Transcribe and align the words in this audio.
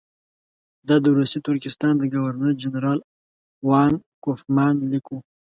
دا 0.87 0.95
د 1.05 1.07
روسي 1.17 1.39
ترکستان 1.47 1.93
د 1.97 2.03
ګورنر 2.13 2.53
جنرال 2.61 2.99
وان 3.69 3.93
کوفمان 4.23 4.73
لیک 4.91 5.05
وو. 5.09 5.19